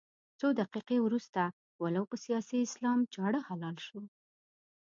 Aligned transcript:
څو 0.39 0.47
دقيقې 0.61 0.97
وروسته 1.01 1.41
ولو 1.81 2.03
په 2.11 2.15
سیاسي 2.25 2.57
اسلام 2.67 2.99
چاړه 3.13 3.39
حلال 3.47 3.77
شو. 3.87 4.01